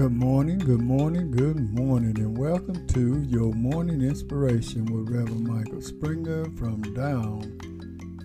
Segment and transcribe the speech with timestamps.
[0.00, 5.82] Good morning, good morning, good morning, and welcome to your morning inspiration with Reverend Michael
[5.82, 7.42] Springer from Down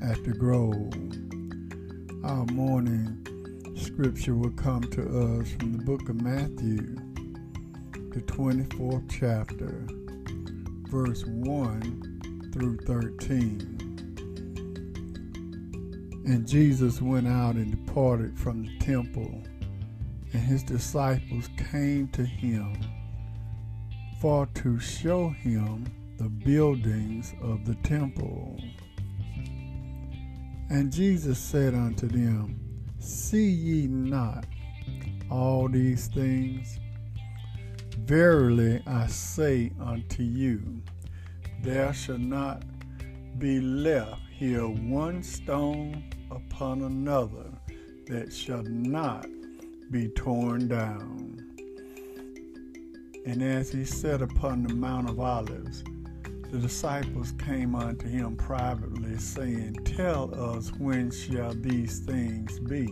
[0.01, 0.93] at the Grove.
[2.23, 3.27] Our morning
[3.75, 6.95] scripture will come to us from the book of Matthew,
[8.13, 9.85] the 24th chapter,
[10.89, 13.81] verse 1 through 13.
[16.25, 19.43] And Jesus went out and departed from the temple
[20.35, 22.77] and his disciples came to him
[24.19, 25.85] for to show him
[26.17, 28.61] the buildings of the temple.
[30.69, 32.59] And Jesus said unto them,
[32.99, 34.45] See ye not
[35.31, 36.79] all these things?
[37.99, 40.81] Verily I say unto you,
[41.61, 42.63] there shall not
[43.39, 47.53] be left here one stone upon another
[48.07, 49.27] that shall not
[49.91, 51.41] be torn down.
[53.25, 55.83] And as he sat upon the Mount of Olives,
[56.51, 62.85] the disciples came unto him privately, saying, Tell us when shall these things be?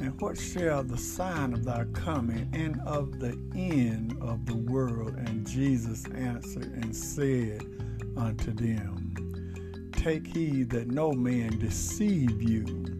[0.00, 5.14] And what shall the sign of thy coming and of the end of the world?
[5.16, 7.64] And Jesus answered and said
[8.16, 12.91] unto them, Take heed that no man deceive you.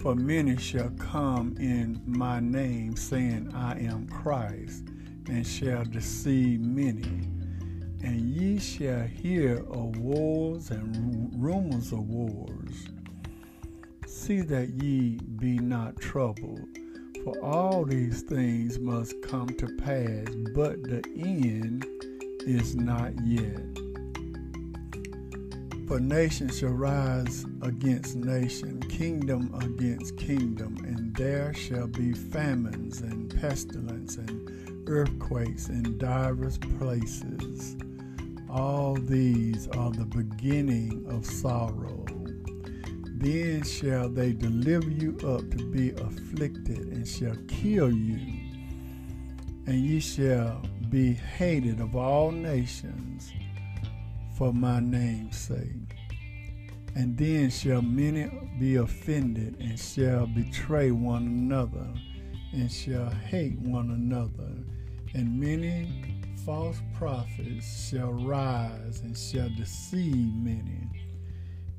[0.00, 4.84] For many shall come in my name, saying, I am Christ,
[5.28, 7.28] and shall deceive many.
[8.04, 12.86] And ye shall hear of wars and rumors of wars.
[14.06, 16.68] See that ye be not troubled,
[17.24, 21.84] for all these things must come to pass, but the end
[22.46, 23.87] is not yet.
[25.88, 33.34] For nation shall rise against nation, kingdom against kingdom, and there shall be famines and
[33.40, 37.74] pestilence and earthquakes in divers places.
[38.50, 42.04] All these are the beginning of sorrow.
[43.14, 48.20] Then shall they deliver you up to be afflicted, and shall kill you,
[49.66, 50.60] and ye shall
[50.90, 53.32] be hated of all nations
[54.38, 55.96] for my name's sake.
[56.94, 61.88] And then shall many be offended, and shall betray one another,
[62.52, 64.52] and shall hate one another.
[65.14, 65.88] And many
[66.46, 70.88] false prophets shall rise and shall deceive many.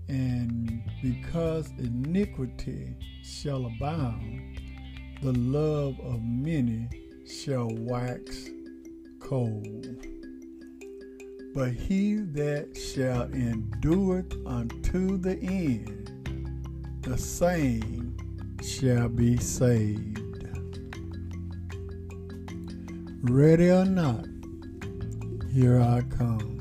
[0.10, 2.94] And because iniquity
[3.24, 4.60] shall abound,
[5.22, 6.90] the love of many
[7.26, 8.50] shall wax
[9.22, 10.09] cold.
[11.54, 16.12] But he that shall endure unto the end,
[17.02, 18.16] the same
[18.62, 20.20] shall be saved.
[23.24, 24.26] Ready or not,
[25.52, 26.60] here I come.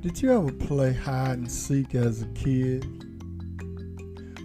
[0.00, 2.84] Did you ever play hide and seek as a kid?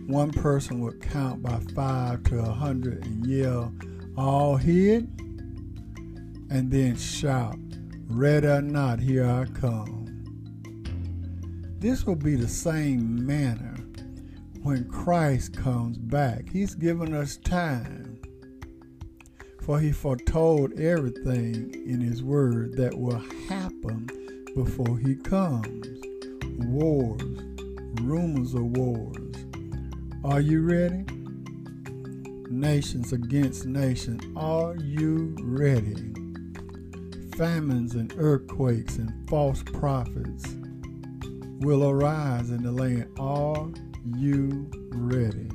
[0.08, 3.72] One person would count by five to a hundred and yell,
[4.18, 5.08] all hid,
[6.50, 7.58] and then shout,
[8.14, 10.06] Ready or not, here I come.
[11.80, 13.78] This will be the same manner
[14.62, 16.50] when Christ comes back.
[16.50, 18.20] He's given us time.
[19.62, 24.08] For he foretold everything in his word that will happen
[24.56, 25.88] before he comes.
[26.68, 27.22] Wars,
[28.02, 29.36] rumors of wars.
[30.26, 31.06] Are you ready?
[32.52, 34.22] Nations against nations.
[34.36, 36.21] Are you ready?
[37.42, 40.46] Famines and earthquakes and false prophets
[41.62, 43.12] will arise in the land.
[43.18, 43.68] Are
[44.06, 45.50] you ready?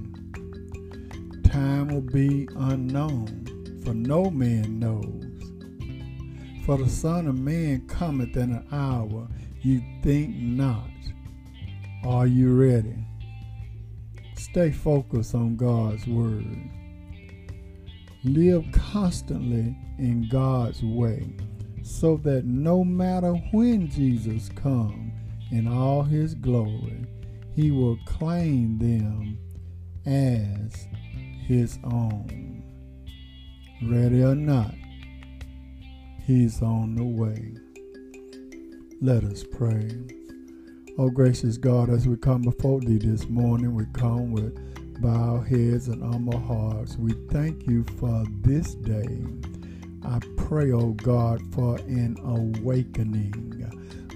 [1.49, 6.65] Time will be unknown, for no man knows.
[6.67, 9.29] For the Son of Man cometh in an hour
[9.63, 10.91] you think not.
[12.05, 12.97] Are you ready?
[14.35, 16.69] Stay focused on God's Word.
[18.25, 21.33] Live constantly in God's way
[21.87, 25.13] so that no matter when Jesus come
[25.53, 27.07] in all his glory,
[27.55, 29.39] he will claim them
[30.05, 30.89] as
[31.47, 32.65] his own.
[33.85, 34.75] Ready or not,
[36.25, 37.55] he's on the way.
[39.01, 39.89] Let us pray.
[40.99, 44.59] Oh, gracious God, as we come before thee this morning, we come with
[45.01, 46.97] bowed heads and humble hearts.
[46.97, 49.25] We thank you for this day.
[50.07, 53.47] I pray, oh God, for an awakening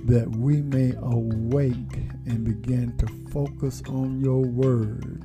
[0.07, 1.97] that we may awake
[2.27, 5.23] and begin to focus on your word,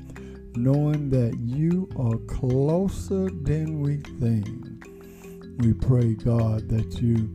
[0.56, 4.48] knowing that you are closer than we think.
[5.60, 7.34] We pray, God, that you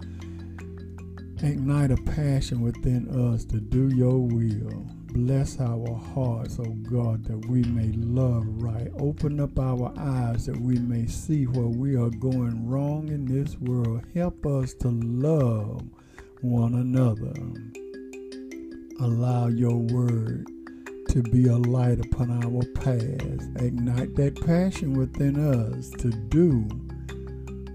[1.43, 5.00] ignite a passion within us to do your will.
[5.26, 8.90] Bless our hearts, oh God, that we may love right.
[8.99, 13.58] Open up our eyes that we may see where we are going wrong in this
[13.58, 14.02] world.
[14.14, 15.82] Help us to love
[16.40, 17.34] one another.
[18.99, 20.46] Allow your word
[21.11, 23.46] to be a light upon our paths.
[23.62, 26.67] Ignite that passion within us to do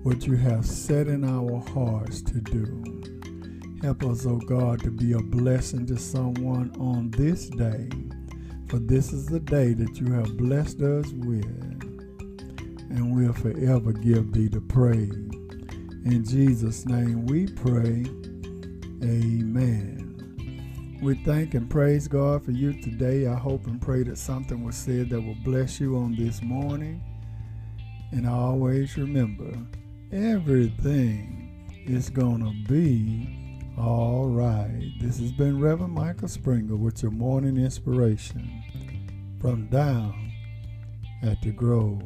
[0.02, 2.95] what you have set in our hearts to do.
[3.86, 7.88] Help us, O oh God, to be a blessing to someone on this day,
[8.68, 11.46] for this is the day that you have blessed us with,
[12.90, 15.14] and we'll forever give thee the praise.
[16.04, 18.08] In Jesus' name we pray.
[19.08, 20.98] Amen.
[21.00, 23.28] We thank and praise God for you today.
[23.28, 27.04] I hope and pray that something was said that will bless you on this morning.
[28.12, 29.56] And always remember,
[30.12, 33.45] everything is going to be
[33.78, 34.92] all right.
[35.02, 38.64] This has been Reverend Michael Springer with your morning inspiration
[39.42, 40.32] from down
[41.22, 42.02] at the Grove.